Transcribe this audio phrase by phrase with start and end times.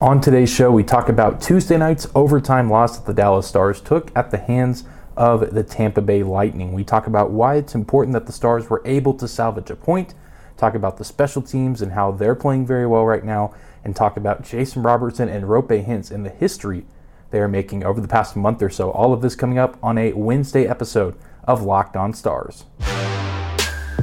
[0.00, 4.10] On today's show, we talk about Tuesday night's overtime loss that the Dallas Stars took
[4.16, 4.82] at the hands
[5.16, 6.72] of the Tampa Bay Lightning.
[6.72, 10.14] We talk about why it's important that the Stars were able to salvage a point,
[10.56, 13.54] talk about the special teams and how they're playing very well right now,
[13.84, 16.84] and talk about Jason Robertson and Roope Hintz and the history
[17.30, 18.90] they are making over the past month or so.
[18.90, 21.14] All of this coming up on a Wednesday episode
[21.44, 22.64] of Locked On Stars.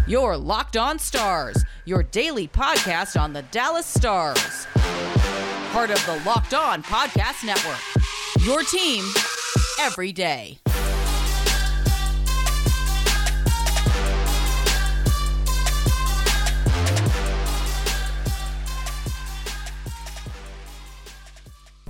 [0.08, 4.68] Your Locked On Stars, your daily podcast on the Dallas Stars.
[5.72, 7.80] Part of the Locked On Podcast Network.
[8.46, 9.06] Your team
[9.80, 10.58] every day.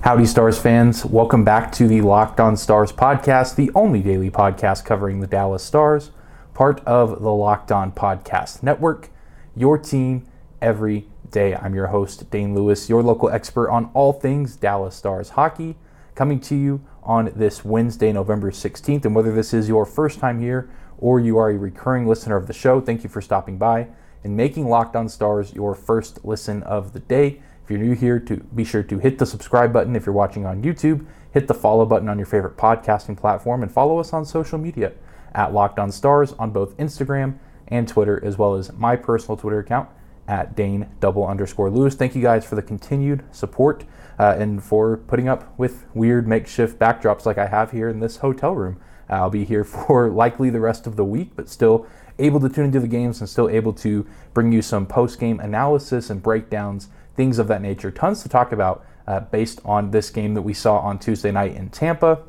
[0.02, 1.04] Howdy, Stars fans.
[1.04, 5.64] Welcome back to the Locked On Stars podcast, the only daily podcast covering the Dallas
[5.64, 6.12] Stars,
[6.54, 9.10] part of the Locked On Podcast Network,
[9.56, 10.24] your team
[10.60, 11.56] every day.
[11.56, 15.76] I'm your host, Dane Lewis, your local expert on all things Dallas Stars hockey,
[16.14, 19.04] coming to you on this Wednesday, November 16th.
[19.04, 22.46] And whether this is your first time here or you are a recurring listener of
[22.46, 23.88] the show, thank you for stopping by
[24.22, 27.40] and making Locked On Stars your first listen of the day.
[27.64, 30.44] If you're new here, to be sure to hit the subscribe button if you're watching
[30.44, 34.24] on YouTube, hit the follow button on your favorite podcasting platform, and follow us on
[34.24, 34.92] social media
[35.34, 39.58] at Locked On Stars on both Instagram and Twitter, as well as my personal Twitter
[39.58, 39.88] account
[40.32, 41.94] at Dane double underscore Lewis.
[41.94, 43.84] Thank you guys for the continued support
[44.18, 48.16] uh, and for putting up with weird makeshift backdrops like I have here in this
[48.16, 48.80] hotel room.
[49.10, 51.86] I'll be here for likely the rest of the week, but still
[52.18, 55.38] able to tune into the games and still able to bring you some post game
[55.38, 57.90] analysis and breakdowns things of that nature.
[57.90, 61.54] Tons to talk about uh, based on this game that we saw on Tuesday night
[61.54, 62.22] in Tampa.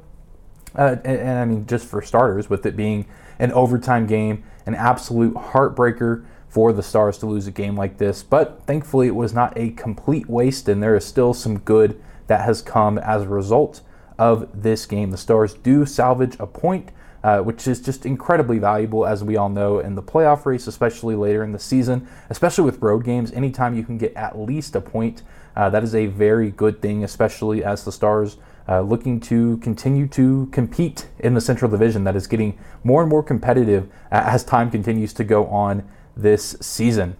[0.75, 3.05] Uh, and, and, I mean, just for starters, with it being
[3.39, 8.21] an overtime game, an absolute heartbreaker for the Stars to lose a game like this.
[8.21, 12.41] But thankfully, it was not a complete waste, and there is still some good that
[12.41, 13.81] has come as a result
[14.19, 15.09] of this game.
[15.09, 16.91] The Stars do salvage a point
[17.23, 21.15] uh, which is just incredibly valuable, as we all know, in the playoff race, especially
[21.15, 23.31] later in the season, especially with road games.
[23.31, 25.23] Anytime you can get at least a point,
[25.55, 28.37] uh, that is a very good thing, especially as the Stars.
[28.65, 33.09] Uh, looking to continue to compete in the Central Division that is getting more and
[33.09, 35.83] more competitive as time continues to go on
[36.15, 37.17] this season.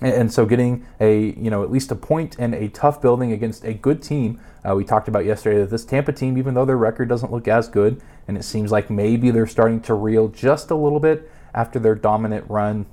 [0.00, 3.64] And so getting a, you know, at least a point and a tough building against
[3.64, 4.40] a good team.
[4.68, 7.46] Uh, we talked about yesterday that this Tampa team, even though their record doesn't look
[7.46, 11.30] as good, and it seems like maybe they're starting to reel just a little bit
[11.54, 12.86] after their dominant run,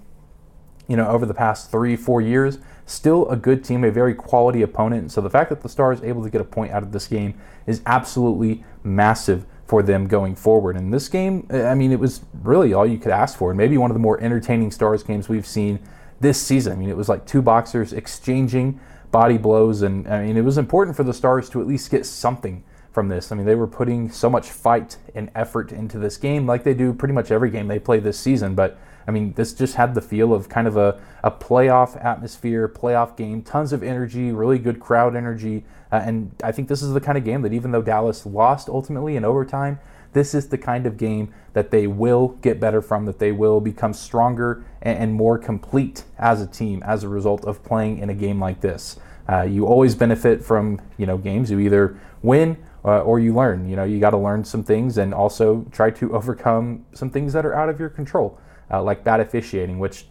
[0.87, 4.61] you know, over the past three, four years, still a good team, a very quality
[4.61, 5.11] opponent.
[5.11, 7.33] So the fact that the Stars able to get a point out of this game
[7.65, 10.75] is absolutely massive for them going forward.
[10.75, 13.77] And this game, I mean, it was really all you could ask for, and maybe
[13.77, 15.79] one of the more entertaining Stars games we've seen
[16.19, 16.73] this season.
[16.73, 18.81] I mean, it was like two boxers exchanging
[19.11, 22.05] body blows, and I mean, it was important for the Stars to at least get
[22.05, 23.31] something from this.
[23.31, 26.73] I mean, they were putting so much fight and effort into this game, like they
[26.73, 28.55] do pretty much every game they play this season.
[28.55, 32.67] But I mean, this just had the feel of kind of a, a playoff atmosphere,
[32.67, 35.63] playoff game, tons of energy, really good crowd energy.
[35.91, 38.69] Uh, and I think this is the kind of game that even though Dallas lost
[38.69, 39.79] ultimately in overtime,
[40.13, 43.61] this is the kind of game that they will get better from, that they will
[43.61, 48.09] become stronger and, and more complete as a team as a result of playing in
[48.09, 48.99] a game like this.
[49.29, 51.49] Uh, you always benefit from you know games.
[51.49, 53.69] You either win uh, or you learn.
[53.69, 57.33] You know you got to learn some things and also try to overcome some things
[57.33, 58.37] that are out of your control,
[58.71, 60.05] uh, like bad officiating, which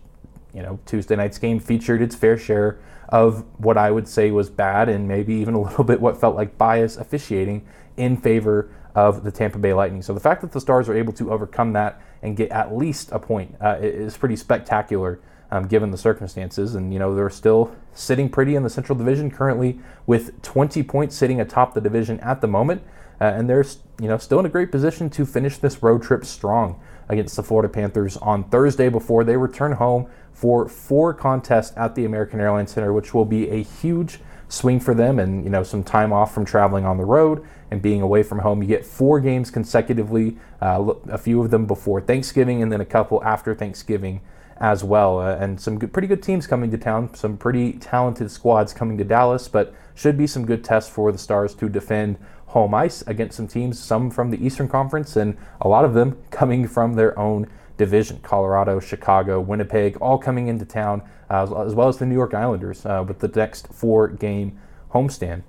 [0.55, 2.79] you know Tuesday night's game featured its fair share
[3.09, 6.37] of what I would say was bad and maybe even a little bit what felt
[6.37, 7.67] like bias officiating
[7.97, 10.03] in favor of the Tampa Bay Lightning.
[10.03, 13.11] So the fact that the Stars are able to overcome that and get at least
[13.13, 15.21] a point uh, is pretty spectacular.
[15.53, 19.33] Um, given the circumstances, and you know they're still sitting pretty in the Central Division
[19.33, 22.85] currently with 20 points sitting atop the division at the moment,
[23.21, 23.65] uh, and they're
[24.01, 27.43] you know still in a great position to finish this road trip strong against the
[27.43, 32.71] Florida Panthers on Thursday before they return home for four contests at the American Airlines
[32.71, 36.33] Center, which will be a huge swing for them, and you know some time off
[36.33, 38.63] from traveling on the road and being away from home.
[38.63, 42.87] You get four games consecutively, uh, a few of them before Thanksgiving, and then a
[42.87, 44.21] couple after Thanksgiving
[44.61, 45.21] as well.
[45.21, 48.99] Uh, and some good, pretty good teams coming to town, some pretty talented squads coming
[48.99, 52.19] to Dallas, but should be some good tests for the Stars to defend
[52.51, 56.19] home ice against some teams, some from the Eastern Conference, and a lot of them
[56.31, 61.89] coming from their own division Colorado, Chicago, Winnipeg, all coming into town, uh, as well
[61.89, 64.59] as the New York Islanders uh, with the next four game
[64.93, 65.43] homestand.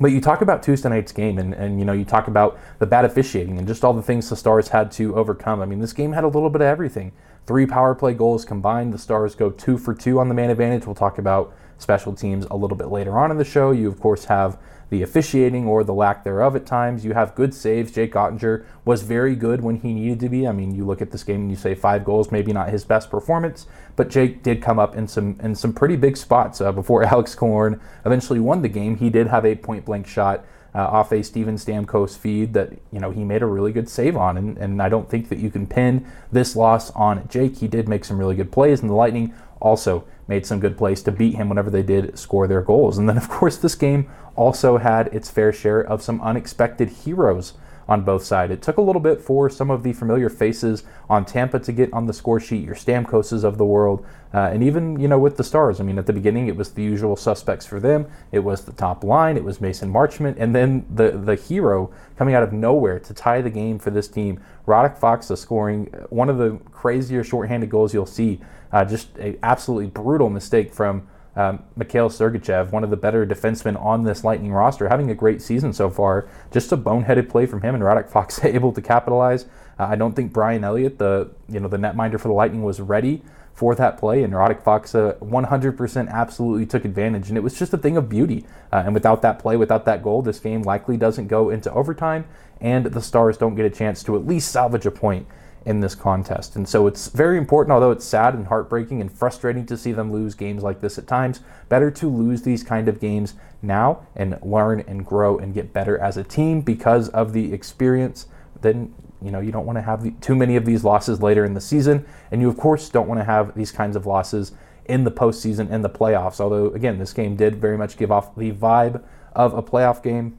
[0.00, 2.86] But you talk about Tuesday night's game, and, and you know you talk about the
[2.86, 5.60] bad officiating and just all the things the Stars had to overcome.
[5.60, 7.12] I mean, this game had a little bit of everything.
[7.46, 8.92] Three power play goals combined.
[8.92, 10.86] The Stars go two for two on the man advantage.
[10.86, 13.72] We'll talk about special teams a little bit later on in the show.
[13.72, 14.58] You, of course, have
[14.90, 17.04] the officiating or the lack thereof at times.
[17.04, 17.92] You have good saves.
[17.92, 20.46] Jake Oettinger was very good when he needed to be.
[20.46, 22.84] I mean, you look at this game and you say five goals, maybe not his
[22.84, 26.72] best performance, but Jake did come up in some in some pretty big spots uh,
[26.72, 28.96] before Alex Killorn eventually won the game.
[28.96, 30.44] He did have a point blank shot.
[30.74, 34.18] Uh, off a Steven Stamkos feed that you know he made a really good save
[34.18, 37.56] on, and, and I don't think that you can pin this loss on Jake.
[37.56, 41.02] He did make some really good plays, and the Lightning also made some good plays
[41.02, 42.98] to beat him whenever they did score their goals.
[42.98, 47.54] And then, of course, this game also had its fair share of some unexpected heroes
[47.88, 48.52] on both sides.
[48.52, 51.90] It took a little bit for some of the familiar faces on Tampa to get
[51.92, 55.38] on the score sheet, your Stamkoses of the world, uh, and even you know with
[55.38, 55.80] the Stars.
[55.80, 58.06] I mean, at the beginning it was the usual suspects for them.
[58.30, 59.38] It was the top line.
[59.38, 63.40] It was Mason Marchment, and then the the hero coming out of nowhere to tie
[63.40, 68.06] the game for this team, Radek Faksa scoring one of the crazier shorthanded goals you'll
[68.06, 68.40] see.
[68.70, 71.08] Uh, just an absolutely brutal mistake from
[71.38, 75.40] um, Mikhail Sergachev, one of the better defensemen on this Lightning roster, having a great
[75.40, 76.28] season so far.
[76.50, 79.44] Just a boneheaded play from him, and Radek Faksa able to capitalize.
[79.78, 82.80] Uh, I don't think Brian Elliott, the you know the netminder for the Lightning, was
[82.80, 83.22] ready
[83.54, 87.78] for that play, and Radek Faksa 100% absolutely took advantage, and it was just a
[87.78, 88.44] thing of beauty.
[88.72, 92.24] Uh, and without that play, without that goal, this game likely doesn't go into overtime,
[92.60, 95.26] and the Stars don't get a chance to at least salvage a point
[95.64, 96.56] in this contest.
[96.56, 100.12] And so it's very important, although it's sad and heartbreaking and frustrating to see them
[100.12, 104.38] lose games like this at times, better to lose these kind of games now and
[104.42, 108.26] learn and grow and get better as a team because of the experience.
[108.60, 111.54] Than you know you don't want to have too many of these losses later in
[111.54, 112.04] the season.
[112.32, 114.52] And you of course don't want to have these kinds of losses
[114.86, 116.40] in the postseason and the playoffs.
[116.40, 119.02] Although again this game did very much give off the vibe
[119.32, 120.38] of a playoff game.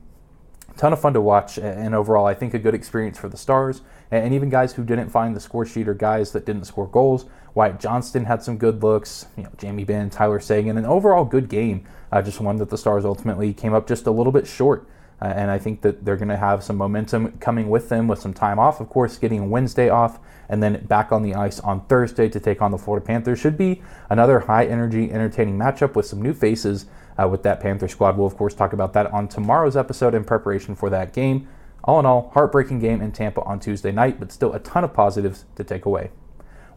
[0.75, 3.81] Ton of fun to watch and overall i think a good experience for the stars
[4.11, 7.25] and even guys who didn't find the score sheet or guys that didn't score goals.
[7.53, 9.27] Wyatt Johnston had some good looks.
[9.38, 11.85] You know, Jamie Benn, Tyler Seguin, an overall good game.
[12.11, 14.88] Uh, just one that the Stars ultimately came up just a little bit short.
[15.21, 18.19] Uh, and I think that they're going to have some momentum coming with them with
[18.19, 18.79] some time off.
[18.79, 22.61] Of course, getting Wednesday off and then back on the ice on Thursday to take
[22.61, 26.85] on the Florida Panthers should be another high energy, entertaining matchup with some new faces
[27.21, 28.17] uh, with that Panther squad.
[28.17, 31.47] We'll, of course, talk about that on tomorrow's episode in preparation for that game.
[31.83, 34.93] All in all, heartbreaking game in Tampa on Tuesday night, but still a ton of
[34.93, 36.11] positives to take away.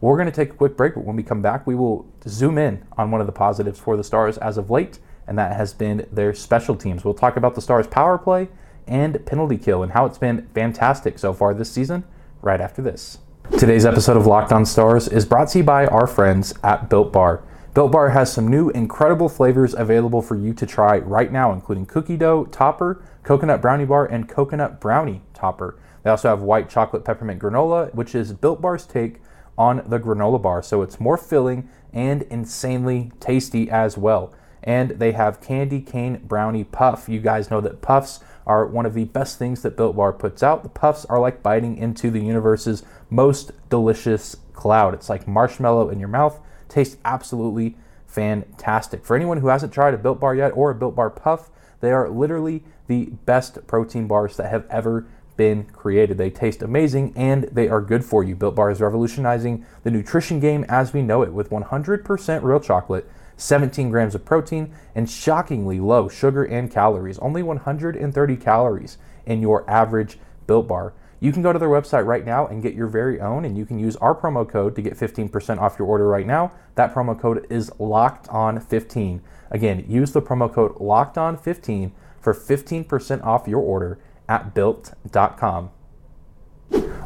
[0.01, 2.57] We're going to take a quick break, but when we come back, we will zoom
[2.57, 5.73] in on one of the positives for the Stars as of late, and that has
[5.73, 7.05] been their special teams.
[7.05, 8.49] We'll talk about the Stars' power play
[8.85, 12.03] and penalty kill and how it's been fantastic so far this season
[12.41, 13.19] right after this.
[13.57, 17.13] Today's episode of Locked On Stars is brought to you by our friends at Built
[17.13, 17.43] Bar.
[17.73, 21.85] Built Bar has some new incredible flavors available for you to try right now, including
[21.85, 25.79] cookie dough, topper, coconut brownie bar, and coconut brownie topper.
[26.03, 29.21] They also have white chocolate peppermint granola, which is Built Bar's take
[29.57, 30.61] on the granola bar.
[30.61, 34.33] So it's more filling and insanely tasty as well.
[34.61, 37.09] And they have candy cane brownie puff.
[37.09, 40.43] You guys know that puffs are one of the best things that Built Bar puts
[40.43, 40.63] out.
[40.63, 44.93] The puffs are like biting into the universe's most delicious cloud.
[44.93, 46.39] It's like marshmallow in your mouth.
[46.67, 47.77] Tastes absolutely
[48.07, 49.05] fantastic.
[49.05, 51.49] For anyone who hasn't tried a Built Bar yet or a Built Bar puff,
[51.79, 56.17] they are literally the best protein bars that have ever been created.
[56.17, 58.35] They taste amazing and they are good for you.
[58.35, 63.09] Built Bar is revolutionizing the nutrition game as we know it with 100% real chocolate,
[63.37, 67.17] 17 grams of protein, and shockingly low sugar and calories.
[67.19, 70.93] Only 130 calories in your average Built Bar.
[71.19, 73.65] You can go to their website right now and get your very own, and you
[73.65, 76.51] can use our promo code to get 15% off your order right now.
[76.75, 79.21] That promo code is locked on 15.
[79.49, 83.99] Again, use the promo code locked on 15 for 15% off your order
[84.29, 85.69] at built.com.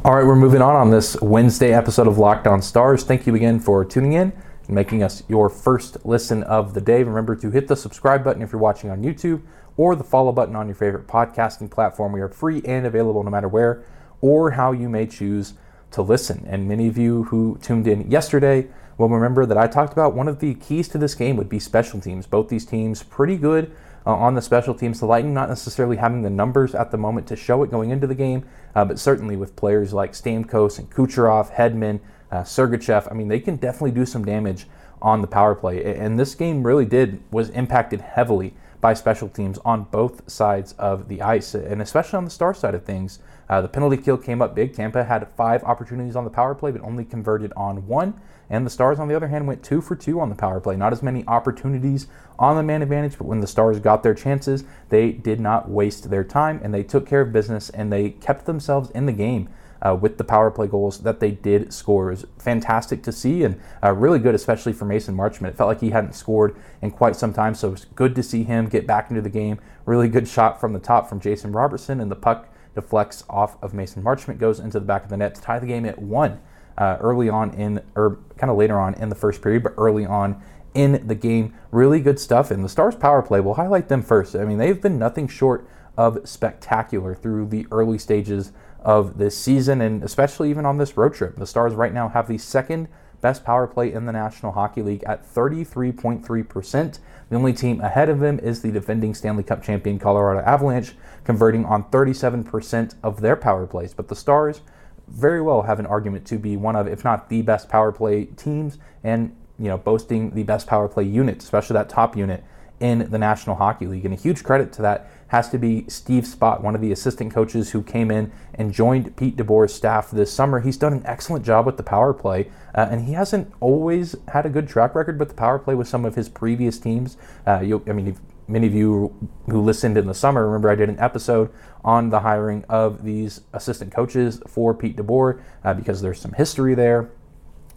[0.06, 3.04] All right, we're moving on on this Wednesday episode of Locked On Stars.
[3.04, 4.32] Thank you again for tuning in
[4.68, 7.04] and making us your first listen of the day.
[7.04, 9.42] Remember to hit the subscribe button if you're watching on YouTube
[9.76, 12.12] or the follow button on your favorite podcasting platform.
[12.12, 13.84] We are free and available no matter where
[14.22, 15.56] or how you may choose
[15.92, 16.46] to listen.
[16.48, 20.28] And many of you who tuned in yesterday will remember that I talked about one
[20.28, 22.28] of the keys to this game would be special teams.
[22.28, 23.76] Both these teams pretty good
[24.08, 25.02] uh, on the special teams.
[25.02, 28.08] The Lightning not necessarily having the numbers at the moment to show it going into
[28.08, 32.00] the game, uh, but certainly with players like Stamkos and Kucherov, Hedman,
[32.32, 34.66] uh, Sergachev, I mean, they can definitely do some damage
[35.02, 35.84] on the power play.
[35.84, 41.08] And this game really did was impacted heavily by special teams on both sides of
[41.08, 43.20] the ice, and especially on the star side of things.
[43.50, 44.74] Uh, the penalty kill came up big.
[44.74, 48.20] Tampa had five opportunities on the power play, but only converted on one.
[48.50, 50.76] And the Stars, on the other hand, went two for two on the power play.
[50.76, 52.08] Not as many opportunities
[52.40, 56.10] on the man advantage, but when the Stars got their chances, they did not waste
[56.10, 59.50] their time and they took care of business and they kept themselves in the game.
[59.82, 62.08] Uh, with the power play goals that they did score.
[62.08, 65.50] It was fantastic to see and uh, really good, especially for Mason Marchment.
[65.50, 68.44] It felt like he hadn't scored in quite some time, so it's good to see
[68.44, 69.60] him get back into the game.
[69.86, 73.74] Really good shot from the top from Jason Robertson, and the puck deflects off of
[73.74, 76.40] Mason Marchment, goes into the back of the net to tie the game at one.
[76.78, 80.06] Uh, early on in, or kind of later on in the first period, but early
[80.06, 80.40] on
[80.76, 81.56] in the game.
[81.72, 82.52] Really good stuff.
[82.52, 84.36] And the Stars power play, we'll highlight them first.
[84.36, 85.68] I mean, they've been nothing short
[85.98, 91.14] of spectacular through the early stages of this season and especially even on this road
[91.14, 91.36] trip.
[91.36, 92.88] The Stars right now have the second
[93.22, 97.00] best power play in the National Hockey League at 33.3%.
[97.30, 100.94] The only team ahead of them is the defending Stanley Cup champion Colorado Avalanche,
[101.24, 103.94] converting on 37% of their power plays.
[103.94, 104.62] But the Stars
[105.08, 108.26] very well have an argument to be one of, if not the best power play
[108.26, 112.44] teams, and you know, boasting the best power play unit, especially that top unit
[112.80, 114.06] in the National Hockey League.
[114.06, 117.34] And a huge credit to that has to be Steve Spott, one of the assistant
[117.34, 120.60] coaches who came in and joined Pete DeBoer's staff this summer.
[120.60, 124.46] He's done an excellent job with the power play, uh, and he hasn't always had
[124.46, 127.18] a good track record with the power play with some of his previous teams.
[127.46, 128.18] Uh, I mean,
[128.48, 129.14] many of you
[129.50, 131.52] who listened in the summer remember I did an episode
[131.84, 136.74] on the hiring of these assistant coaches for Pete DeBoer uh, because there's some history
[136.74, 137.10] there,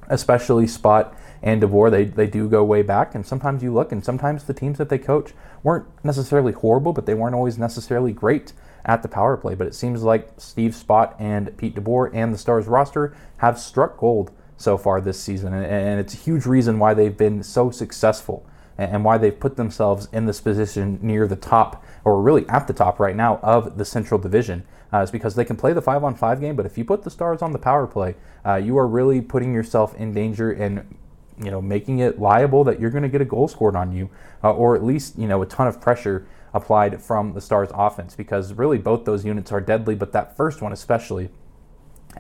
[0.09, 3.15] especially Spott and DeBoer, they, they do go way back.
[3.15, 5.33] And sometimes you look, and sometimes the teams that they coach
[5.63, 8.53] weren't necessarily horrible, but they weren't always necessarily great
[8.85, 9.55] at the power play.
[9.55, 13.97] But it seems like Steve Spott and Pete DeBoer and the Stars roster have struck
[13.97, 15.55] gold so far this season.
[15.55, 19.57] And, and it's a huge reason why they've been so successful and why they've put
[19.57, 23.77] themselves in this position near the top, or really at the top right now, of
[23.77, 24.65] the Central Division.
[24.93, 27.03] Uh, is because they can play the five on five game, but if you put
[27.03, 30.97] the Stars on the power play, uh, you are really putting yourself in danger and
[31.43, 34.11] you know, making it liable that you're going to get a goal scored on you,
[34.45, 38.15] uh, or at least you know a ton of pressure applied from the Stars' offense.
[38.15, 41.31] Because really, both those units are deadly, but that first one especially,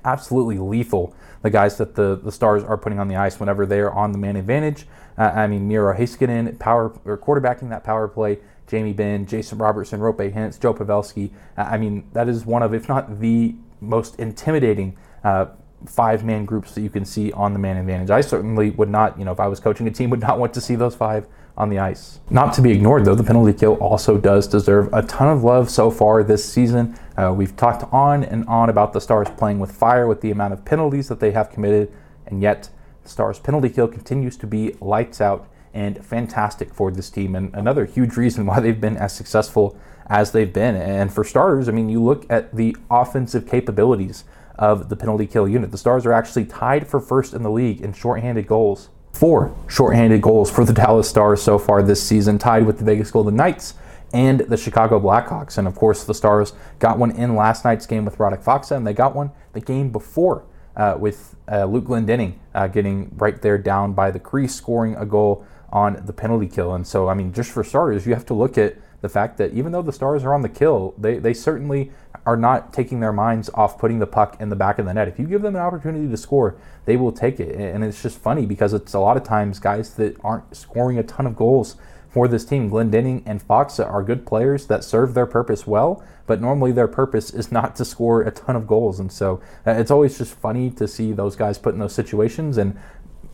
[0.04, 1.14] absolutely lethal.
[1.42, 4.12] The guys that the, the Stars are putting on the ice whenever they are on
[4.12, 4.86] the man advantage.
[5.16, 8.38] Uh, I mean, Miro Heiskanen, power or quarterbacking that power play.
[8.66, 11.32] Jamie Benn, Jason Robertson, Roope Hintz, Joe Pavelski.
[11.58, 15.46] Uh, I mean, that is one of, if not the most intimidating uh,
[15.86, 18.10] five man groups that you can see on the man advantage.
[18.10, 20.54] I certainly would not, you know, if I was coaching a team, would not want
[20.54, 22.20] to see those five on the ice.
[22.30, 25.68] Not to be ignored, though, the penalty kill also does deserve a ton of love
[25.68, 26.98] so far this season.
[27.16, 30.54] Uh, we've talked on and on about the Stars playing with fire with the amount
[30.54, 31.92] of penalties that they have committed,
[32.26, 32.70] and yet
[33.02, 37.54] the Stars penalty kill continues to be lights out and fantastic for this team, and
[37.54, 40.74] another huge reason why they've been as successful as they've been.
[40.74, 44.24] And for starters, I mean, you look at the offensive capabilities
[44.60, 45.72] of the penalty kill unit.
[45.72, 48.90] The Stars are actually tied for first in the league in shorthanded goals.
[49.12, 53.10] Four shorthanded goals for the Dallas Stars so far this season, tied with the Vegas
[53.10, 53.74] Golden Knights
[54.12, 55.56] and the Chicago Blackhawks.
[55.56, 58.86] And of course, the Stars got one in last night's game with Radek Faksa, and
[58.86, 60.44] they got one the game before
[60.76, 65.06] uh, with uh, Luke Glendening uh, getting right there down by the crease, scoring a
[65.06, 66.74] goal on the penalty kill.
[66.74, 69.52] And so, I mean, just for starters, you have to look at the fact that
[69.52, 71.90] even though the Stars are on the kill, they, they certainly
[72.26, 75.08] are not taking their minds off putting the puck in the back of the net.
[75.08, 77.54] If you give them an opportunity to score, they will take it.
[77.54, 81.02] And it's just funny because it's a lot of times guys that aren't scoring a
[81.02, 81.76] ton of goals
[82.10, 82.70] for this team.
[82.70, 87.30] Glendening and Faksa are good players that serve their purpose well, but normally their purpose
[87.30, 89.00] is not to score a ton of goals.
[89.00, 92.58] And so uh, it's always just funny to see those guys put in those situations
[92.58, 92.78] and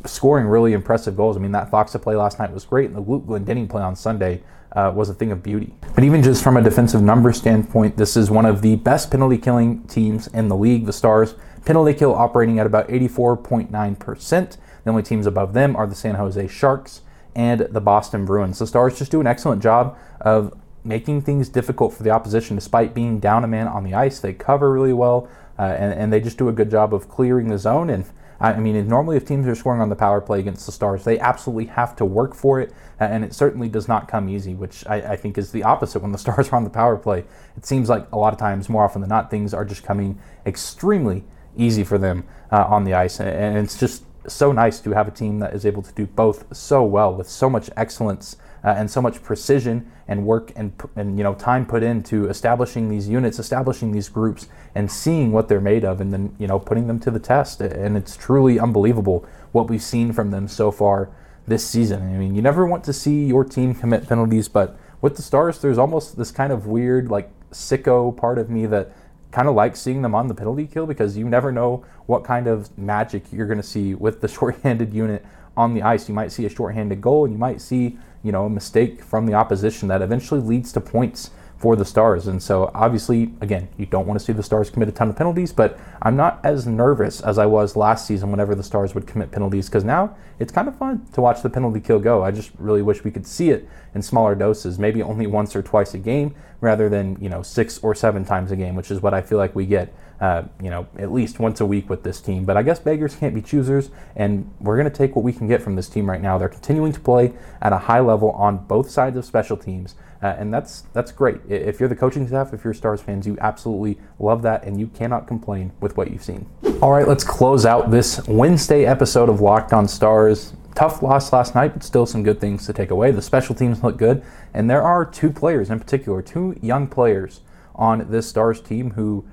[0.05, 1.37] scoring really impressive goals.
[1.37, 3.97] I mean, that Faksa play last night was great, and the Luke Glendening play on
[3.97, 4.43] Sunday
[4.77, 5.73] uh, was a thing of beauty.
[5.95, 9.39] But even just from a defensive number standpoint, this is one of the best penalty
[9.39, 10.85] killing teams in the league.
[10.87, 14.57] The Stars penalty kill operating at about 84.9%.
[14.85, 17.01] The only teams above them are the San Jose Sharks
[17.35, 18.59] and the Boston Bruins.
[18.59, 22.95] The Stars just do an excellent job of making things difficult for the opposition despite
[22.95, 24.21] being down a man on the ice.
[24.21, 25.29] They cover really well
[25.59, 28.05] uh, and, and they just do a good job of clearing the zone and
[28.39, 31.19] I mean, normally if teams are scoring on the power play against the Stars, they
[31.19, 34.97] absolutely have to work for it, and it certainly does not come easy, which I,
[35.13, 37.25] I, think is the opposite when the Stars are on the power play.
[37.57, 40.19] It seems like a lot of times, more often than not, things are just coming
[40.45, 41.25] extremely
[41.57, 45.13] easy for them uh, on the ice, and it's just so nice to have a
[45.13, 48.37] team that is able to do both so well with so much excellence
[48.67, 52.89] uh, and so much precision and work and, and you know time put into establishing
[52.89, 56.59] these units, establishing these groups, and seeing what they're made of, and then you know
[56.59, 57.61] putting them to the test.
[57.61, 61.09] And it's truly unbelievable what we've seen from them so far
[61.47, 62.03] this season.
[62.03, 65.61] I mean, you never want to see your team commit penalties, but with the Stars,
[65.61, 68.93] there's almost this kind of weird like sicko part of me that
[69.31, 72.49] kind of like seeing them on the penalty kill because you never know what kind
[72.49, 75.25] of magic you're going to see with the shorthanded unit
[75.57, 76.09] on the ice.
[76.09, 79.27] You might see a shorthanded goal, and you might see you know, a mistake from
[79.27, 82.27] the opposition that eventually leads to points for the Stars.
[82.27, 85.17] And so, obviously, again, you don't want to see the Stars commit a ton of
[85.17, 89.07] penalties, but I'm not as nervous as I was last season whenever the Stars would
[89.07, 92.23] commit penalties because now it's kind of fun to watch the penalty kill go.
[92.23, 95.63] I just really wish we could see it in smaller doses, maybe only once or
[95.63, 99.01] twice a game rather than, you know, six or seven times a game, which is
[99.01, 102.03] what I feel like we get uh, you know, at least once a week with
[102.03, 102.45] this team.
[102.45, 105.47] But I guess beggars can't be choosers, and we're going to take what we can
[105.47, 106.39] get from this team right now.
[106.39, 110.29] They're continuing to play at a high level on both sides of special teams, uh,
[110.39, 111.41] and that's that's great.
[111.49, 114.87] If you're the coaching staff, if you're Stars fans, you absolutely love that, and you
[114.89, 116.47] cannot complain with what you've seen.
[116.81, 120.55] All right, let's close out this Wednesday episode of Locked On Stars.
[120.75, 123.11] Tough loss last night, but still some good things to take away.
[123.11, 127.41] The special teams look good, and there are two players in particular, two young players
[127.75, 129.25] on this Stars team who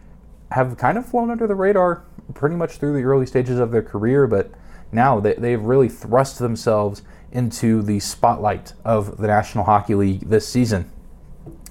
[0.53, 2.03] have kind of flown under the radar
[2.35, 4.51] pretty much through the early stages of their career, but
[4.91, 10.47] now they, they've really thrust themselves into the spotlight of the National Hockey League this
[10.47, 10.91] season.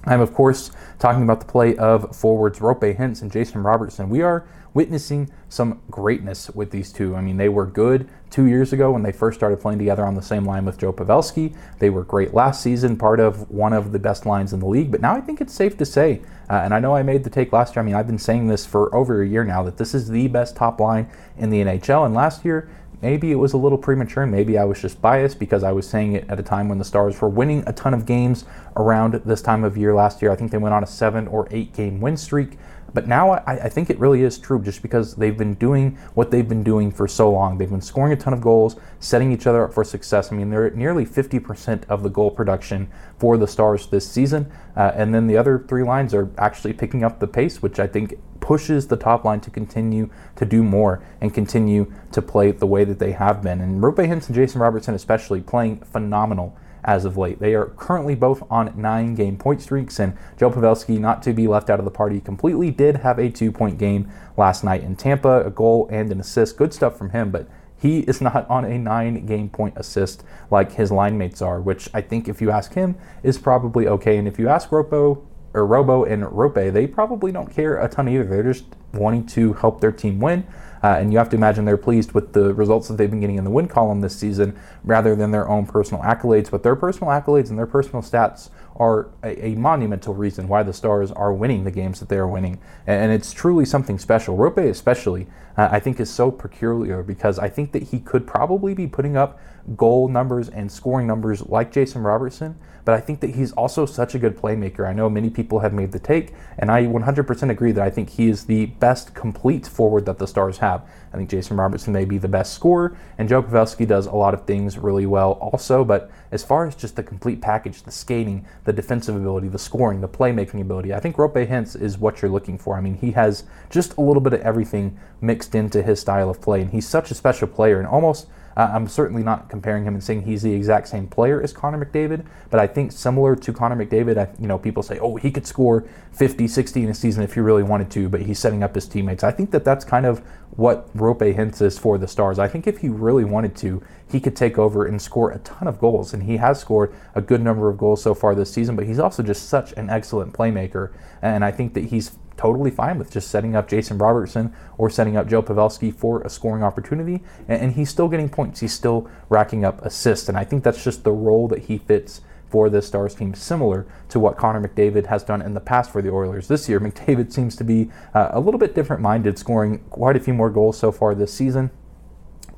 [0.03, 4.09] I'm, of course, talking about the play of forwards Roope Hintz and Jason Robertson.
[4.09, 7.15] We are witnessing some greatness with these two.
[7.15, 10.15] I mean, they were good two years ago when they first started playing together on
[10.15, 11.55] the same line with Joe Pavelski.
[11.79, 14.91] They were great last season, part of one of the best lines in the league.
[14.91, 17.29] But now I think it's safe to say, uh, and I know I made the
[17.29, 17.83] take last year.
[17.83, 20.27] I mean, I've been saying this for over a year now that this is the
[20.27, 22.05] best top line in the NHL.
[22.05, 22.69] And last year,
[23.03, 24.25] maybe it was a little premature.
[24.25, 26.85] Maybe I was just biased because I was saying it at a time when the
[26.85, 28.45] Stars were winning a ton of games
[28.77, 30.31] around this time of year last year.
[30.31, 32.57] I think they went on a seven or eight game win streak.
[32.93, 36.29] But now I, I, think it really is true just because they've been doing what
[36.29, 37.57] they've been doing for so long.
[37.57, 40.31] They've been scoring a ton of goals, setting each other up for success.
[40.31, 44.51] I mean, they're at nearly 50% of the goal production for the Stars this season.
[44.75, 47.87] Uh, and then the other three lines are actually picking up the pace, which I
[47.87, 52.67] think pushes the top line to continue to do more and continue to play the
[52.67, 53.61] way that they have been.
[53.61, 57.39] And Roope Hintz and Jason Robertson, especially, playing phenomenal as of late.
[57.39, 61.47] They are currently both on nine game point streaks, and Joe Pavelski, not to be
[61.47, 64.95] left out of the party completely, did have a two point game last night in
[64.95, 66.57] Tampa, a goal and an assist.
[66.57, 67.47] Good stuff from him, but
[67.83, 71.89] he is not on a nine game point assist like his line mates are, which
[71.93, 74.17] I think, if you ask him, is probably okay.
[74.17, 78.07] And if you ask Robo or Robo and Rope, they probably don't care a ton
[78.07, 78.23] either.
[78.23, 80.47] They're just wanting to help their team win.
[80.83, 83.37] Uh, and you have to imagine they're pleased with the results that they've been getting
[83.37, 86.51] in the win column this season rather than their own personal accolades.
[86.51, 90.73] But their personal accolades and their personal stats are a, a monumental reason why the
[90.73, 92.59] Stars are winning the games that they are winning.
[92.87, 94.37] And, and it's truly something special.
[94.37, 98.73] Roope, especially, uh, I think is so peculiar because I think that he could probably
[98.73, 99.39] be putting up
[99.77, 104.13] goal numbers and scoring numbers like Jason Robertson, but I think that he's also such
[104.13, 104.87] a good playmaker.
[104.87, 108.09] I know many people have made the take, and I 100% agree that I think
[108.09, 110.85] he is the best complete forward that the Stars have.
[111.13, 114.33] I think Jason Robertson may be the best scorer, and Joe Pavelski does a lot
[114.33, 118.45] of things really well also, but as far as just the complete package, the skating,
[118.63, 122.31] the defensive ability, the scoring, the playmaking ability, I think Roope Hintz is what you're
[122.31, 122.75] looking for.
[122.75, 126.41] I mean, he has just a little bit of everything mixed into his style of
[126.41, 129.93] play, and he's such a special player and almost– uh, I'm certainly not comparing him
[129.93, 133.53] and saying he's the exact same player as Connor McDavid, but I think similar to
[133.53, 136.93] Connor McDavid, I, you know, people say, oh, he could score 50, 60 in a
[136.93, 139.23] season if he really wanted to, but he's setting up his teammates.
[139.23, 140.19] I think that that's kind of
[140.55, 142.37] what Roope Hintz is for the Stars.
[142.37, 145.67] I think if he really wanted to, he could take over and score a ton
[145.67, 148.75] of goals, and he has scored a good number of goals so far this season,
[148.75, 152.97] but he's also just such an excellent playmaker, and I think that he's totally fine
[152.97, 157.23] with just setting up Jason Robertson or setting up Joe Pavelski for a scoring opportunity.
[157.47, 158.59] And, and, he's still getting points.
[158.59, 160.29] He's still racking up assists.
[160.29, 162.21] And I think that's just the role that he fits
[162.53, 166.03] for this Stars team, similar to what Connor McDavid has done in the past for
[166.03, 166.47] the Oilers.
[166.47, 170.19] This year, McDavid seems to be uh, a little bit different minded, scoring quite a
[170.19, 171.71] few more goals so far this season.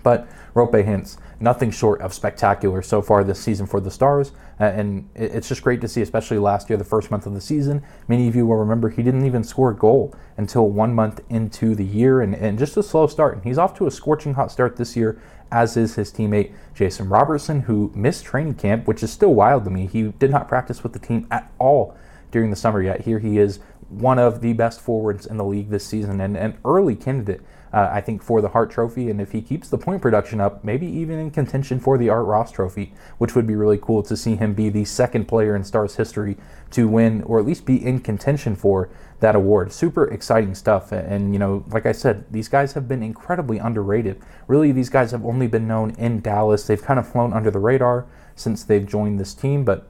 [0.03, 4.31] But Roope Hintz, nothing short of spectacular so far this season for the Stars.
[4.59, 7.83] And it's just great to see, especially last year, the first month of the season.
[8.07, 11.75] Many of you will remember he didn't even score a goal until one month into
[11.75, 13.35] the year, and, and just a slow start.
[13.35, 15.21] And he's off to a scorching hot start this year,
[15.51, 19.69] as is his teammate Jason Robertson, who missed training camp, which is still wild to
[19.69, 19.87] me.
[19.87, 21.97] He did not practice with the team at all
[22.31, 23.01] during the summer yet.
[23.01, 26.57] Here he is, one of the best forwards in the league this season, and an
[26.65, 27.41] early candidate
[27.75, 29.09] uh, I think, for the Hart Trophy.
[29.09, 32.25] And if he keeps the point production up, maybe even in contention for the Art
[32.25, 35.65] Ross Trophy, which would be really cool to see him be the second player in
[35.65, 36.37] Stars history
[36.71, 39.73] to win, or at least be in contention for that award.
[39.73, 40.93] Super exciting stuff.
[40.93, 44.21] And, you know, like I said, these guys have been incredibly underrated.
[44.47, 46.65] Really, these guys have only been known in Dallas.
[46.65, 49.89] They've kind of flown under the radar since they've joined this team, but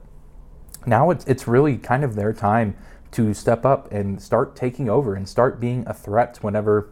[0.86, 2.76] now it's, it's really kind of their time
[3.12, 6.90] to step up and start taking over and start being a threat whenever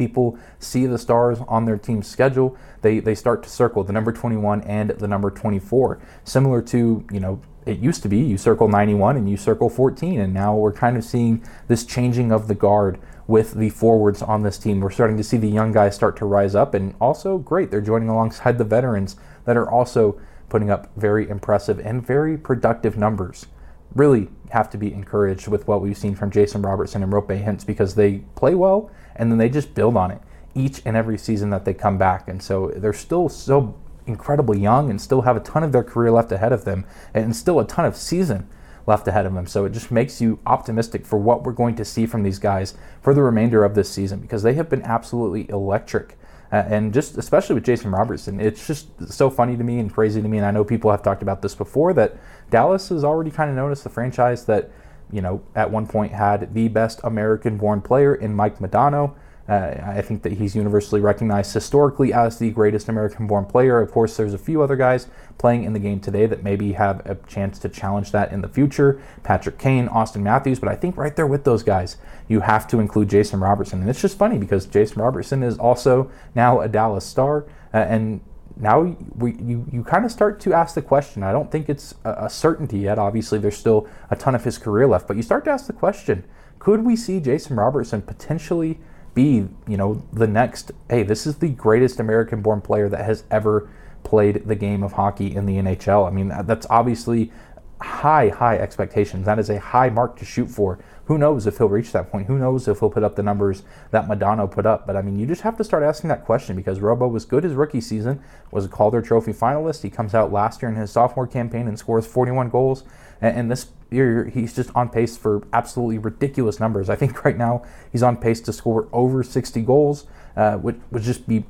[0.00, 4.12] people see the stars on their team's schedule, they, they start to circle the number
[4.12, 6.00] 21 and the number 24.
[6.24, 10.18] Similar to, you know, it used to be you circle 91 and you circle 14,
[10.18, 14.42] and now we're kind of seeing this changing of the guard with the forwards on
[14.42, 14.80] this team.
[14.80, 17.82] We're starting to see the young guys start to rise up, and also great, they're
[17.82, 23.46] joining alongside the veterans that are also putting up very impressive and very productive numbers.
[23.94, 27.66] Really have to be encouraged with what we've seen from Jason Robertson and Roope Hintz
[27.66, 30.20] because they play well and then they just build on it
[30.54, 32.26] each and every season that they come back.
[32.26, 36.10] And so they're still so incredibly young and still have a ton of their career
[36.10, 38.48] left ahead of them and still a ton of season
[38.86, 39.46] left ahead of them.
[39.46, 42.74] So it just makes you optimistic for what we're going to see from these guys
[43.02, 46.18] for the remainder of this season because they have been absolutely electric.
[46.50, 50.22] Uh, and just especially with Jason Robertson, it's just so funny to me and crazy
[50.22, 50.38] to me.
[50.38, 52.16] And I know people have talked about this before that
[52.48, 54.70] Dallas has already kind of noticed the franchise that,
[55.12, 59.14] you know, at one point had the best American born player in Mike Modano.
[59.48, 63.80] Uh, I think that he's universally recognized historically as the greatest American born player.
[63.80, 67.04] Of course, there's a few other guys playing in the game today that maybe have
[67.04, 69.02] a chance to challenge that in the future.
[69.24, 71.96] Patrick Kane, Auston Matthews, but I think right there with those guys,
[72.28, 73.80] you have to include Jason Robertson.
[73.80, 77.44] And it's just funny because Jason Robertson is also now a Dallas star.
[77.74, 78.20] Uh, and
[78.60, 81.22] now we, you, you kind of start to ask the question.
[81.22, 82.98] I don't think it's a, a certainty yet.
[82.98, 85.72] Obviously, there's still a ton of his career left, but you start to ask the
[85.72, 86.24] question
[86.58, 88.78] could we see Jason Robertson potentially?
[89.14, 93.24] be, you know, the next, hey, this is the greatest American born player that has
[93.30, 93.68] ever
[94.02, 96.06] played the game of hockey in the NHL.
[96.06, 97.32] I mean, that's obviously
[97.80, 99.26] high, high expectations.
[99.26, 100.78] That is a high mark to shoot for.
[101.10, 102.28] Who knows if he'll reach that point?
[102.28, 104.86] Who knows if he'll put up the numbers that Modano put up?
[104.86, 107.42] But I mean, you just have to start asking that question because Robo was good
[107.42, 109.82] his rookie season, was a Calder Trophy finalist.
[109.82, 112.84] He comes out last year in his sophomore campaign and scores 41 goals.
[113.20, 116.88] And, and this year, he's just on pace for absolutely ridiculous numbers.
[116.88, 121.02] I think right now he's on pace to score over 60 goals, uh, which would
[121.02, 121.44] just be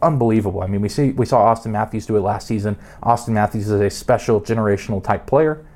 [0.00, 0.62] unbelievable.
[0.62, 2.76] I mean, we see we saw Auston Matthews do it last season.
[3.02, 5.66] Auston Matthews is a special generational type player.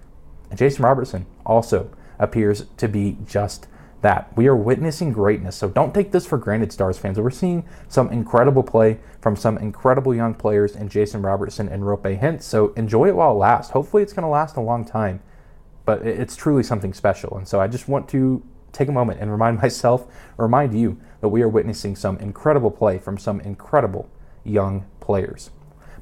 [0.49, 3.67] And Jason Robertson also appears to be just
[4.03, 4.31] that.
[4.37, 7.19] We are witnessing greatness, so don't take this for granted, Stars fans.
[7.19, 12.21] We're seeing some incredible play from some incredible young players in Jason Robertson and Roope
[12.21, 13.73] Hintz, so enjoy it while it lasts.
[13.73, 15.21] Hopefully, it's going to last a long time,
[15.85, 17.37] but it's truly something special.
[17.37, 21.29] And so I just want to take a moment and remind myself, remind you that
[21.29, 24.09] we are witnessing some incredible play from some incredible
[24.45, 25.51] young players.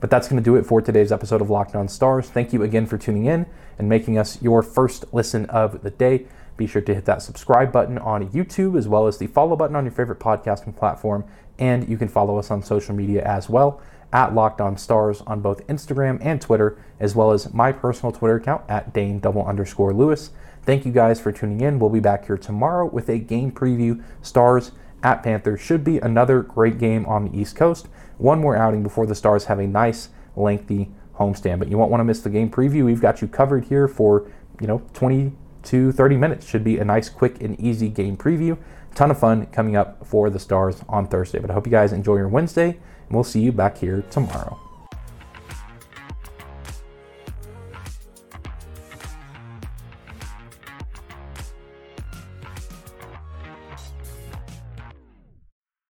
[0.04, 2.28] But that's going to do it for today's episode of Locked On Stars.
[2.28, 3.46] Thank you again for tuning in
[3.78, 6.26] and making us your first listen of the day.
[6.58, 9.74] Be sure to hit that subscribe button on YouTube as well as the follow button
[9.74, 11.24] on your favorite podcasting platform.
[11.58, 13.80] And you can follow us on social media as well
[14.12, 18.36] at Locked On Stars on both Instagram and Twitter, as well as my personal Twitter
[18.36, 20.32] account at Dane double underscore Lewis.
[20.64, 21.78] Thank you guys for tuning in.
[21.78, 24.04] We'll be back here tomorrow with a game preview.
[24.20, 27.88] Stars at Panthers should be another great game on the East Coast.
[28.18, 31.58] One more outing before the Stars have a nice, lengthy homestand.
[31.58, 32.84] But you won't want to miss the game preview.
[32.84, 35.32] We've got you covered here for, you know, 20
[35.64, 36.46] to 30 minutes.
[36.46, 38.58] Should be a nice, quick, and easy game preview.
[38.94, 41.38] Ton of fun coming up for the Stars on Thursday.
[41.38, 44.63] But I hope you guys enjoy your Wednesday, and we'll see you back here tomorrow.